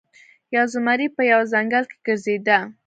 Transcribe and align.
یو 0.55 0.65
زمری 0.73 1.07
په 1.15 1.21
یوه 1.31 1.45
ځنګل 1.53 1.83
کې 1.89 1.97
ګرځیده. 2.05 2.57